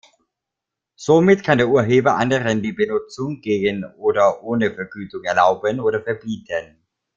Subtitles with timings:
[0.95, 6.81] Somit kann der Urheber anderen die Benutzung gegen oder ohne Vergütung erlauben oder verbieten.